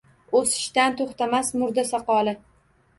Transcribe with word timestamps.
O’sishdan 0.39 0.97
to’xtamas 1.03 1.55
murda 1.61 1.87
soqoli. 1.95 2.39